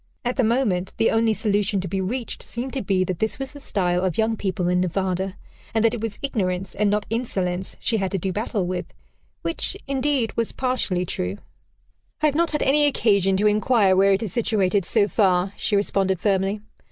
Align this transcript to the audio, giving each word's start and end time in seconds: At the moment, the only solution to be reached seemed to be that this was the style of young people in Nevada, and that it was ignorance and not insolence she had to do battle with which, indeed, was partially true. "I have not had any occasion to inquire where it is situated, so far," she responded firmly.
At 0.25 0.35
the 0.35 0.43
moment, 0.43 0.93
the 0.97 1.11
only 1.11 1.35
solution 1.35 1.79
to 1.79 1.87
be 1.87 2.01
reached 2.01 2.41
seemed 2.41 2.73
to 2.73 2.81
be 2.81 3.03
that 3.03 3.19
this 3.19 3.37
was 3.37 3.51
the 3.51 3.59
style 3.59 4.03
of 4.03 4.17
young 4.17 4.35
people 4.35 4.67
in 4.67 4.81
Nevada, 4.81 5.35
and 5.75 5.85
that 5.85 5.93
it 5.93 6.01
was 6.01 6.17
ignorance 6.23 6.73
and 6.73 6.89
not 6.89 7.05
insolence 7.11 7.75
she 7.79 7.97
had 7.97 8.09
to 8.09 8.17
do 8.17 8.33
battle 8.33 8.65
with 8.65 8.95
which, 9.43 9.77
indeed, 9.87 10.35
was 10.35 10.53
partially 10.53 11.05
true. 11.05 11.37
"I 12.19 12.25
have 12.25 12.33
not 12.33 12.49
had 12.49 12.63
any 12.63 12.87
occasion 12.87 13.37
to 13.37 13.45
inquire 13.45 13.95
where 13.95 14.13
it 14.13 14.23
is 14.23 14.33
situated, 14.33 14.85
so 14.85 15.07
far," 15.07 15.53
she 15.55 15.75
responded 15.75 16.19
firmly. 16.19 16.61